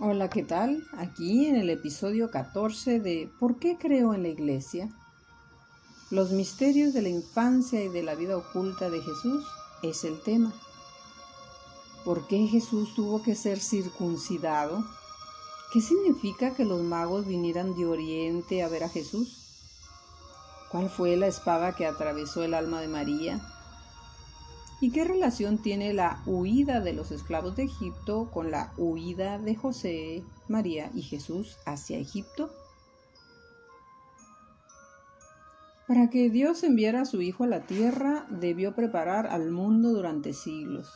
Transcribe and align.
Hola, 0.00 0.28
¿qué 0.28 0.42
tal? 0.42 0.84
Aquí 0.98 1.46
en 1.46 1.54
el 1.54 1.70
episodio 1.70 2.28
14 2.28 2.98
de 2.98 3.30
¿Por 3.38 3.60
qué 3.60 3.78
creo 3.78 4.12
en 4.12 4.24
la 4.24 4.28
iglesia? 4.28 4.88
Los 6.10 6.32
misterios 6.32 6.92
de 6.92 7.02
la 7.02 7.10
infancia 7.10 7.80
y 7.80 7.86
de 7.86 8.02
la 8.02 8.16
vida 8.16 8.36
oculta 8.36 8.90
de 8.90 9.00
Jesús 9.00 9.46
es 9.84 10.02
el 10.02 10.20
tema. 10.20 10.52
¿Por 12.04 12.26
qué 12.26 12.48
Jesús 12.48 12.92
tuvo 12.96 13.22
que 13.22 13.36
ser 13.36 13.60
circuncidado? 13.60 14.84
¿Qué 15.72 15.80
significa 15.80 16.54
que 16.54 16.64
los 16.64 16.82
magos 16.82 17.28
vinieran 17.28 17.76
de 17.76 17.86
Oriente 17.86 18.64
a 18.64 18.68
ver 18.68 18.82
a 18.82 18.88
Jesús? 18.88 19.44
¿Cuál 20.72 20.90
fue 20.90 21.16
la 21.16 21.28
espada 21.28 21.76
que 21.76 21.86
atravesó 21.86 22.42
el 22.42 22.54
alma 22.54 22.80
de 22.80 22.88
María? 22.88 23.40
¿Y 24.84 24.90
qué 24.90 25.02
relación 25.02 25.56
tiene 25.56 25.94
la 25.94 26.22
huida 26.26 26.80
de 26.80 26.92
los 26.92 27.10
esclavos 27.10 27.56
de 27.56 27.62
Egipto 27.62 28.28
con 28.30 28.50
la 28.50 28.74
huida 28.76 29.38
de 29.38 29.56
José, 29.56 30.22
María 30.46 30.90
y 30.92 31.00
Jesús 31.00 31.56
hacia 31.64 31.96
Egipto? 31.96 32.52
Para 35.88 36.10
que 36.10 36.28
Dios 36.28 36.62
enviara 36.64 37.00
a 37.00 37.04
su 37.06 37.22
Hijo 37.22 37.44
a 37.44 37.46
la 37.46 37.64
tierra, 37.64 38.26
debió 38.28 38.74
preparar 38.74 39.26
al 39.26 39.50
mundo 39.50 39.88
durante 39.88 40.34
siglos, 40.34 40.90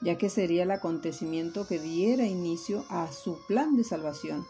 ya 0.00 0.16
que 0.16 0.30
sería 0.30 0.62
el 0.62 0.70
acontecimiento 0.70 1.66
que 1.66 1.78
diera 1.78 2.24
inicio 2.24 2.86
a 2.88 3.12
su 3.12 3.38
plan 3.46 3.76
de 3.76 3.84
salvación. 3.84 4.46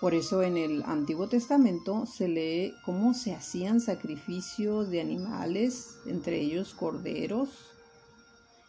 Por 0.00 0.14
eso 0.14 0.42
en 0.44 0.56
el 0.56 0.84
Antiguo 0.84 1.28
Testamento 1.28 2.06
se 2.06 2.28
lee 2.28 2.72
cómo 2.84 3.14
se 3.14 3.34
hacían 3.34 3.80
sacrificios 3.80 4.90
de 4.90 5.00
animales, 5.00 5.98
entre 6.06 6.40
ellos 6.40 6.72
corderos, 6.72 7.50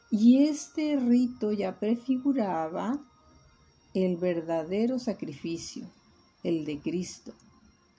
y 0.09 0.45
este 0.45 0.95
rito 0.95 1.51
ya 1.51 1.79
prefiguraba 1.79 2.99
el 3.93 4.17
verdadero 4.17 4.97
sacrificio, 4.97 5.85
el 6.43 6.65
de 6.65 6.79
Cristo, 6.79 7.33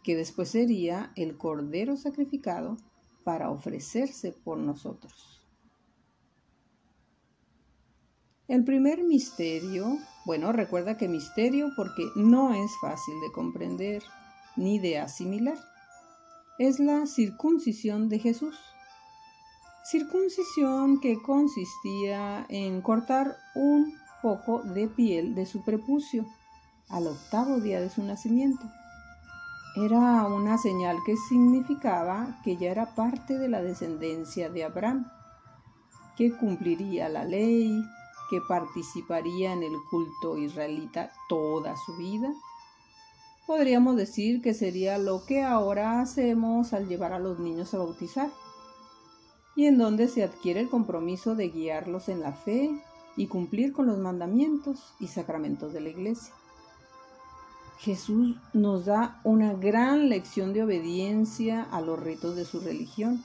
que 0.02 0.16
después 0.16 0.48
sería 0.48 1.12
el 1.14 1.36
cordero 1.36 1.96
sacrificado 1.96 2.78
para 3.22 3.50
ofrecerse 3.50 4.32
por 4.32 4.58
nosotros. 4.58 5.39
El 8.50 8.64
primer 8.64 9.04
misterio, 9.04 9.96
bueno, 10.24 10.50
recuerda 10.50 10.96
que 10.96 11.06
misterio 11.06 11.70
porque 11.76 12.10
no 12.16 12.52
es 12.52 12.72
fácil 12.80 13.14
de 13.20 13.30
comprender 13.30 14.02
ni 14.56 14.80
de 14.80 14.98
asimilar, 14.98 15.56
es 16.58 16.80
la 16.80 17.06
circuncisión 17.06 18.08
de 18.08 18.18
Jesús. 18.18 18.58
Circuncisión 19.84 20.98
que 20.98 21.22
consistía 21.22 22.44
en 22.48 22.82
cortar 22.82 23.36
un 23.54 23.94
poco 24.20 24.64
de 24.64 24.88
piel 24.88 25.36
de 25.36 25.46
su 25.46 25.62
prepucio 25.62 26.26
al 26.88 27.06
octavo 27.06 27.60
día 27.60 27.80
de 27.80 27.88
su 27.88 28.02
nacimiento. 28.02 28.68
Era 29.76 30.26
una 30.26 30.58
señal 30.58 30.98
que 31.06 31.14
significaba 31.28 32.40
que 32.42 32.56
ya 32.56 32.72
era 32.72 32.96
parte 32.96 33.38
de 33.38 33.48
la 33.48 33.62
descendencia 33.62 34.50
de 34.50 34.64
Abraham, 34.64 35.08
que 36.16 36.32
cumpliría 36.32 37.08
la 37.08 37.24
ley, 37.24 37.80
que 38.30 38.40
participaría 38.40 39.52
en 39.52 39.64
el 39.64 39.74
culto 39.90 40.38
israelita 40.38 41.12
toda 41.28 41.76
su 41.76 41.96
vida. 41.96 42.32
Podríamos 43.44 43.96
decir 43.96 44.40
que 44.40 44.54
sería 44.54 44.98
lo 44.98 45.26
que 45.26 45.42
ahora 45.42 46.00
hacemos 46.00 46.72
al 46.72 46.88
llevar 46.88 47.12
a 47.12 47.18
los 47.18 47.40
niños 47.40 47.74
a 47.74 47.78
bautizar, 47.78 48.30
y 49.56 49.66
en 49.66 49.78
donde 49.78 50.06
se 50.06 50.22
adquiere 50.22 50.60
el 50.60 50.70
compromiso 50.70 51.34
de 51.34 51.48
guiarlos 51.48 52.08
en 52.08 52.20
la 52.20 52.32
fe 52.32 52.70
y 53.16 53.26
cumplir 53.26 53.72
con 53.72 53.86
los 53.86 53.98
mandamientos 53.98 54.94
y 55.00 55.08
sacramentos 55.08 55.72
de 55.72 55.80
la 55.80 55.88
iglesia. 55.88 56.32
Jesús 57.78 58.36
nos 58.52 58.84
da 58.84 59.20
una 59.24 59.54
gran 59.54 60.08
lección 60.08 60.52
de 60.52 60.62
obediencia 60.62 61.66
a 61.72 61.80
los 61.80 61.98
ritos 61.98 62.36
de 62.36 62.44
su 62.44 62.60
religión, 62.60 63.24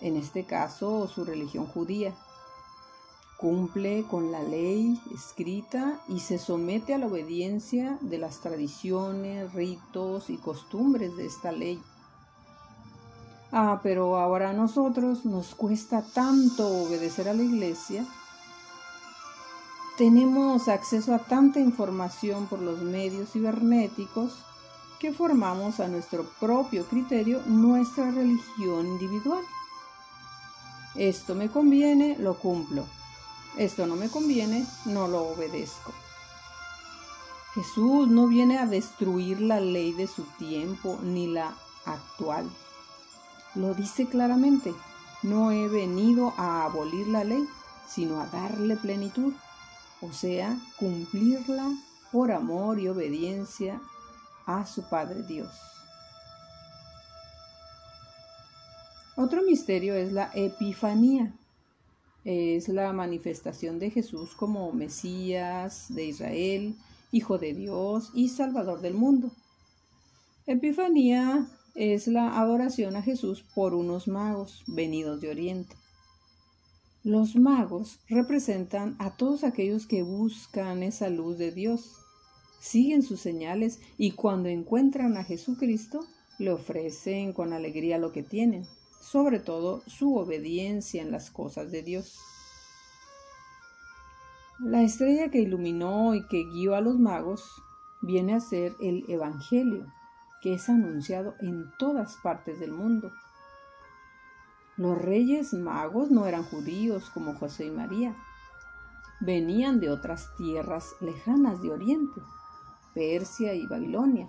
en 0.00 0.16
este 0.16 0.44
caso 0.44 1.08
su 1.08 1.24
religión 1.24 1.66
judía 1.66 2.14
cumple 3.38 4.04
con 4.10 4.32
la 4.32 4.42
ley 4.42 5.00
escrita 5.14 6.00
y 6.08 6.18
se 6.18 6.38
somete 6.38 6.92
a 6.92 6.98
la 6.98 7.06
obediencia 7.06 7.96
de 8.00 8.18
las 8.18 8.40
tradiciones, 8.40 9.54
ritos 9.54 10.28
y 10.28 10.36
costumbres 10.36 11.16
de 11.16 11.26
esta 11.26 11.52
ley. 11.52 11.80
Ah, 13.52 13.78
pero 13.80 14.16
ahora 14.16 14.50
a 14.50 14.54
nosotros 14.54 15.24
nos 15.24 15.54
cuesta 15.54 16.02
tanto 16.02 16.66
obedecer 16.66 17.28
a 17.28 17.32
la 17.32 17.44
iglesia. 17.44 18.04
Tenemos 19.96 20.66
acceso 20.66 21.14
a 21.14 21.20
tanta 21.20 21.60
información 21.60 22.46
por 22.48 22.60
los 22.60 22.82
medios 22.82 23.30
cibernéticos 23.30 24.32
que 24.98 25.12
formamos 25.12 25.78
a 25.78 25.86
nuestro 25.86 26.24
propio 26.40 26.84
criterio 26.86 27.40
nuestra 27.46 28.10
religión 28.10 28.88
individual. 28.88 29.44
Esto 30.96 31.36
me 31.36 31.48
conviene, 31.48 32.18
lo 32.18 32.34
cumplo 32.34 32.97
esto 33.58 33.86
no 33.86 33.96
me 33.96 34.08
conviene, 34.08 34.64
no 34.86 35.08
lo 35.08 35.22
obedezco. 35.28 35.92
Jesús 37.54 38.08
no 38.08 38.28
viene 38.28 38.58
a 38.58 38.66
destruir 38.66 39.40
la 39.40 39.58
ley 39.58 39.92
de 39.92 40.06
su 40.06 40.22
tiempo 40.38 40.98
ni 41.02 41.26
la 41.26 41.56
actual. 41.84 42.48
Lo 43.56 43.74
dice 43.74 44.06
claramente, 44.06 44.72
no 45.22 45.50
he 45.50 45.66
venido 45.66 46.34
a 46.36 46.64
abolir 46.64 47.08
la 47.08 47.24
ley, 47.24 47.44
sino 47.88 48.20
a 48.20 48.26
darle 48.26 48.76
plenitud, 48.76 49.32
o 50.00 50.12
sea, 50.12 50.56
cumplirla 50.78 51.68
por 52.12 52.30
amor 52.30 52.78
y 52.78 52.88
obediencia 52.88 53.80
a 54.46 54.64
su 54.66 54.82
Padre 54.88 55.24
Dios. 55.24 55.50
Otro 59.16 59.42
misterio 59.42 59.96
es 59.96 60.12
la 60.12 60.30
Epifanía 60.32 61.34
es 62.24 62.68
la 62.68 62.92
manifestación 62.92 63.78
de 63.78 63.90
Jesús 63.90 64.34
como 64.34 64.72
Mesías 64.72 65.86
de 65.88 66.06
Israel, 66.06 66.74
Hijo 67.10 67.38
de 67.38 67.54
Dios 67.54 68.10
y 68.14 68.28
Salvador 68.28 68.80
del 68.80 68.94
mundo. 68.94 69.30
Epifanía 70.46 71.46
es 71.74 72.06
la 72.06 72.38
adoración 72.38 72.96
a 72.96 73.02
Jesús 73.02 73.44
por 73.54 73.74
unos 73.74 74.08
magos 74.08 74.64
venidos 74.66 75.20
de 75.20 75.30
Oriente. 75.30 75.76
Los 77.04 77.36
magos 77.36 78.00
representan 78.08 78.96
a 78.98 79.16
todos 79.16 79.44
aquellos 79.44 79.86
que 79.86 80.02
buscan 80.02 80.82
esa 80.82 81.08
luz 81.08 81.38
de 81.38 81.52
Dios, 81.52 81.94
siguen 82.60 83.02
sus 83.02 83.20
señales 83.20 83.80
y 83.96 84.10
cuando 84.12 84.48
encuentran 84.48 85.16
a 85.16 85.24
Jesucristo 85.24 86.00
le 86.38 86.50
ofrecen 86.50 87.32
con 87.32 87.52
alegría 87.52 87.98
lo 87.98 88.12
que 88.12 88.22
tienen 88.22 88.66
sobre 89.00 89.40
todo 89.40 89.82
su 89.86 90.16
obediencia 90.16 91.02
en 91.02 91.10
las 91.10 91.30
cosas 91.30 91.70
de 91.70 91.82
Dios. 91.82 92.18
La 94.58 94.82
estrella 94.82 95.30
que 95.30 95.40
iluminó 95.40 96.14
y 96.14 96.26
que 96.26 96.44
guió 96.44 96.74
a 96.74 96.80
los 96.80 96.98
magos 96.98 97.62
viene 98.02 98.34
a 98.34 98.40
ser 98.40 98.74
el 98.80 99.04
Evangelio, 99.08 99.86
que 100.42 100.54
es 100.54 100.68
anunciado 100.68 101.34
en 101.40 101.70
todas 101.78 102.16
partes 102.22 102.58
del 102.58 102.72
mundo. 102.72 103.12
Los 104.76 104.98
reyes 104.98 105.52
magos 105.52 106.10
no 106.10 106.26
eran 106.26 106.44
judíos 106.44 107.10
como 107.10 107.34
José 107.34 107.66
y 107.66 107.70
María, 107.70 108.16
venían 109.20 109.80
de 109.80 109.90
otras 109.90 110.34
tierras 110.36 110.94
lejanas 111.00 111.60
de 111.62 111.70
Oriente, 111.70 112.20
Persia 112.94 113.54
y 113.54 113.66
Babilonia 113.66 114.26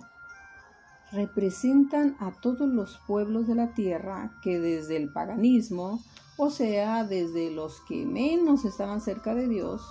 representan 1.12 2.16
a 2.20 2.32
todos 2.32 2.68
los 2.68 2.98
pueblos 3.06 3.46
de 3.46 3.54
la 3.54 3.74
tierra 3.74 4.32
que 4.42 4.60
desde 4.60 4.96
el 4.96 5.12
paganismo, 5.12 6.02
o 6.36 6.50
sea, 6.50 7.04
desde 7.04 7.50
los 7.50 7.80
que 7.82 8.06
menos 8.06 8.64
estaban 8.64 9.00
cerca 9.00 9.34
de 9.34 9.48
Dios, 9.48 9.82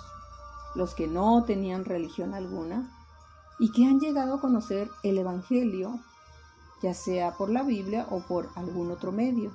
los 0.74 0.94
que 0.94 1.06
no 1.06 1.44
tenían 1.44 1.84
religión 1.84 2.34
alguna, 2.34 2.90
y 3.58 3.72
que 3.72 3.84
han 3.84 4.00
llegado 4.00 4.34
a 4.34 4.40
conocer 4.40 4.90
el 5.02 5.18
Evangelio, 5.18 6.00
ya 6.82 6.94
sea 6.94 7.36
por 7.36 7.50
la 7.50 7.62
Biblia 7.62 8.06
o 8.10 8.20
por 8.20 8.48
algún 8.56 8.90
otro 8.90 9.12
medio. 9.12 9.52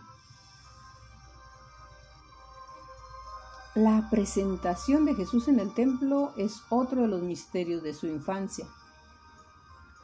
La 3.74 4.08
presentación 4.10 5.04
de 5.04 5.16
Jesús 5.16 5.48
en 5.48 5.60
el 5.60 5.74
templo 5.74 6.32
es 6.38 6.62
otro 6.70 7.02
de 7.02 7.08
los 7.08 7.22
misterios 7.22 7.84
de 7.84 7.94
su 7.94 8.08
infancia. 8.08 8.68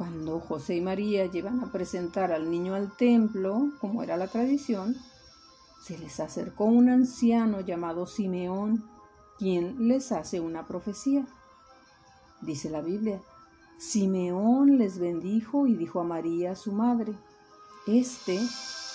Cuando 0.02 0.40
José 0.40 0.78
y 0.78 0.82
María 0.82 1.28
llevan 1.28 1.60
a 1.60 1.72
presentar 1.72 2.32
al 2.32 2.50
niño 2.50 2.74
al 2.74 2.92
templo, 2.98 3.70
como 3.80 4.02
era 4.02 4.18
la 4.18 4.26
tradición, 4.26 4.98
se 5.80 5.96
les 6.00 6.20
acercó 6.20 6.66
un 6.66 6.90
anciano 6.90 7.62
llamado 7.62 8.08
Simeón, 8.08 8.84
quien 9.38 9.88
les 9.88 10.12
hace 10.12 10.40
una 10.40 10.66
profecía. 10.66 11.28
Dice 12.42 12.72
la 12.72 12.82
Biblia, 12.82 13.22
Simeón 13.78 14.80
les 14.80 14.98
bendijo 14.98 15.68
y 15.68 15.76
dijo 15.76 16.00
a 16.00 16.04
María 16.04 16.56
su 16.56 16.72
madre, 16.72 17.14
Este 17.86 18.40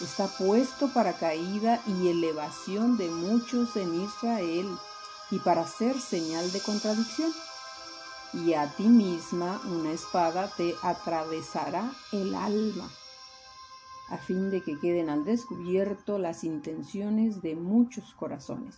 está 0.01 0.27
puesto 0.27 0.93
para 0.93 1.13
caída 1.13 1.81
y 1.87 2.09
elevación 2.09 2.97
de 2.97 3.09
muchos 3.11 3.77
en 3.77 3.95
Israel 3.95 4.67
y 5.31 5.39
para 5.39 5.69
ser 5.69 6.01
señal 6.01 6.51
de 6.51 6.59
contradicción 6.59 7.31
y 8.33 8.55
a 8.55 8.69
ti 8.77 8.89
misma 8.89 9.61
una 9.67 9.93
espada 9.93 10.51
te 10.57 10.75
atravesará 10.83 11.91
el 12.13 12.35
alma, 12.35 12.89
a 14.11 14.19
fin 14.19 14.51
de 14.51 14.63
que 14.63 14.79
queden 14.79 15.11
al 15.11 15.25
descubierto 15.25 16.19
las 16.19 16.45
intenciones 16.45 17.43
de 17.43 17.57
muchos 17.57 18.15
corazones. 18.15 18.77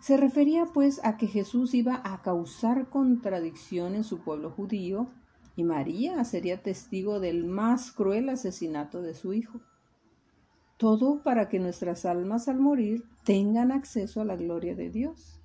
Se 0.00 0.16
refería 0.16 0.66
pues 0.66 1.00
a 1.04 1.16
que 1.16 1.26
Jesús 1.26 1.74
iba 1.74 2.00
a 2.04 2.22
causar 2.22 2.88
contradicción 2.88 3.94
en 3.94 4.04
su 4.04 4.18
pueblo 4.20 4.50
judío 4.50 5.08
y 5.56 5.64
María 5.64 6.22
sería 6.24 6.62
testigo 6.62 7.18
del 7.18 7.44
más 7.44 7.90
cruel 7.90 8.28
asesinato 8.28 9.02
de 9.02 9.14
su 9.14 9.32
hijo. 9.32 9.60
Todo 10.76 11.24
para 11.24 11.48
que 11.48 11.58
nuestras 11.58 12.04
almas 12.04 12.48
al 12.48 12.60
morir 12.60 13.04
tengan 13.24 13.72
acceso 13.72 14.20
a 14.20 14.24
la 14.24 14.36
gloria 14.36 14.76
de 14.76 14.90
Dios, 14.90 15.37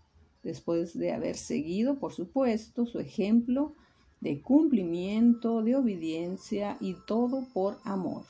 después 0.43 0.97
de 0.97 1.13
haber 1.13 1.37
seguido, 1.37 1.99
por 1.99 2.13
supuesto, 2.13 2.85
su 2.85 2.99
ejemplo 2.99 3.73
de 4.21 4.41
cumplimiento, 4.41 5.61
de 5.63 5.75
obediencia 5.75 6.77
y 6.79 6.95
todo 7.07 7.45
por 7.53 7.79
amor. 7.83 8.23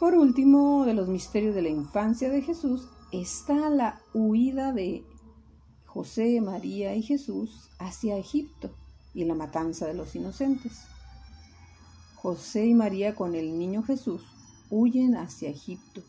Por 0.00 0.14
último, 0.14 0.84
de 0.86 0.94
los 0.94 1.08
misterios 1.08 1.54
de 1.54 1.62
la 1.62 1.68
infancia 1.68 2.30
de 2.30 2.40
Jesús 2.40 2.88
está 3.12 3.68
la 3.68 4.00
huida 4.14 4.72
de 4.72 5.04
José, 5.84 6.40
María 6.40 6.94
y 6.94 7.02
Jesús 7.02 7.68
hacia 7.78 8.16
Egipto 8.16 8.70
y 9.12 9.24
la 9.24 9.34
matanza 9.34 9.86
de 9.86 9.94
los 9.94 10.14
inocentes. 10.14 10.84
José 12.14 12.66
y 12.66 12.74
María 12.74 13.14
con 13.14 13.34
el 13.34 13.58
niño 13.58 13.82
Jesús 13.82 14.22
huyen 14.70 15.16
hacia 15.16 15.50
Egipto, 15.50 16.02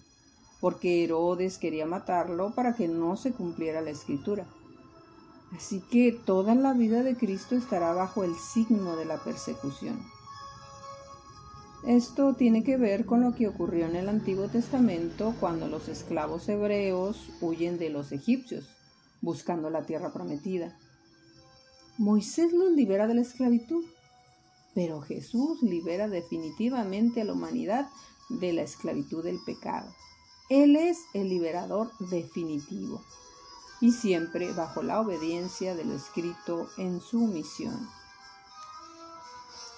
porque 0.62 1.04
Herodes 1.04 1.58
quería 1.58 1.86
matarlo 1.86 2.52
para 2.56 2.76
que 2.76 2.88
no 2.88 3.18
se 3.18 3.34
cumpliera 3.34 3.82
la 3.82 3.90
escritura. 3.90 4.46
Así 5.54 5.82
que 5.92 6.14
toda 6.14 6.56
la 6.56 6.74
vida 6.74 7.04
de 7.04 7.18
Cristo 7.18 7.56
estará 7.56 7.94
bajo 7.94 8.24
el 8.24 8.36
signo 8.36 8.96
de 8.96 9.04
la 9.04 9.18
persecución. 9.18 10.00
Esto 11.86 12.36
tiene 12.36 12.64
que 12.64 12.78
ver 12.78 13.06
con 13.06 13.22
lo 13.22 13.36
que 13.36 13.48
ocurrió 13.48 13.88
en 13.88 13.96
el 13.96 14.08
Antiguo 14.08 14.48
Testamento 14.48 15.34
cuando 15.40 15.68
los 15.68 15.90
esclavos 15.90 16.48
hebreos 16.48 17.30
huyen 17.42 17.78
de 17.78 17.90
los 17.90 18.12
egipcios, 18.12 18.70
buscando 19.20 19.70
la 19.70 19.84
tierra 19.84 20.14
prometida. 20.14 20.78
Moisés 21.98 22.54
los 22.54 22.72
libera 22.72 23.08
de 23.08 23.16
la 23.16 23.22
esclavitud 23.22 23.84
pero 24.74 25.02
Jesús 25.02 25.62
libera 25.62 26.08
definitivamente 26.08 27.22
a 27.22 27.26
la 27.26 27.34
humanidad 27.34 27.90
de 28.30 28.54
la 28.54 28.62
esclavitud 28.62 29.24
del 29.24 29.40
pecado. 29.46 29.92
Él 30.52 30.76
es 30.76 31.06
el 31.14 31.30
liberador 31.30 31.92
definitivo 32.12 33.02
y 33.80 33.94
siempre 33.94 34.52
bajo 34.52 34.84
la 34.84 35.00
obediencia 35.00 35.76
de 35.76 35.86
lo 35.86 35.96
escrito 35.96 36.68
en 36.78 37.00
su 37.00 37.20
misión. 37.22 37.88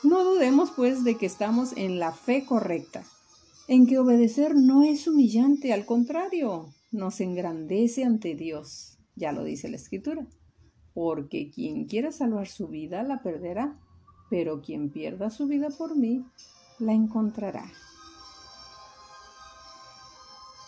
No 0.02 0.24
dudemos 0.24 0.72
pues 0.72 1.04
de 1.04 1.16
que 1.16 1.28
estamos 1.28 1.74
en 1.78 2.00
la 2.00 2.12
fe 2.12 2.44
correcta, 2.44 3.04
en 3.68 3.86
que 3.86 4.00
obedecer 4.00 4.56
no 4.56 4.82
es 4.82 5.08
humillante, 5.08 5.72
al 5.72 5.86
contrario, 5.86 6.74
nos 6.92 7.22
engrandece 7.22 8.04
ante 8.04 8.34
Dios, 8.34 8.98
ya 9.16 9.32
lo 9.32 9.44
dice 9.44 9.70
la 9.70 9.76
escritura, 9.76 10.26
porque 10.96 11.52
quien 11.54 11.86
quiera 11.86 12.12
salvar 12.12 12.48
su 12.48 12.68
vida 12.68 13.04
la 13.04 13.22
perderá 13.22 13.80
pero 14.34 14.62
quien 14.62 14.90
pierda 14.90 15.30
su 15.30 15.46
vida 15.46 15.70
por 15.70 15.96
mí, 15.96 16.26
la 16.80 16.92
encontrará. 16.92 17.72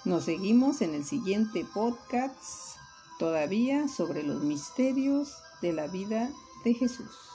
Nos 0.05 0.25
seguimos 0.25 0.83
en 0.83 0.93
el 0.93 1.03
siguiente 1.03 1.65
podcast, 1.73 2.77
todavía 3.17 3.87
sobre 3.87 4.21
los 4.21 4.43
misterios 4.43 5.33
de 5.63 5.73
la 5.73 5.87
vida 5.87 6.29
de 6.63 6.75
Jesús. 6.75 7.34